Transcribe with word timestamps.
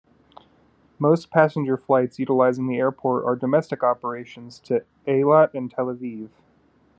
Most 0.97 1.29
passenger 1.29 1.77
flights 1.77 2.17
utilizing 2.17 2.65
the 2.65 2.77
airport 2.79 3.23
are 3.23 3.35
domestic 3.35 3.83
operations 3.83 4.57
to 4.61 4.83
Eilat 5.07 5.53
and 5.53 5.69
Tel 5.69 5.93
Aviv. 5.95 6.29